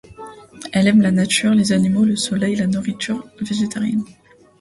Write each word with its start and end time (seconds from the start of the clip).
Elle 0.73 0.87
aime 0.87 1.03
la 1.03 1.11
nature, 1.11 1.53
les 1.53 1.73
animaux, 1.73 2.05
le 2.05 2.15
soleil, 2.15 2.55
la 2.55 2.65
nourriture 2.65 3.23
végétarienne. 3.39 4.03